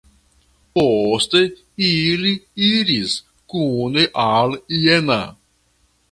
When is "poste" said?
0.77-1.41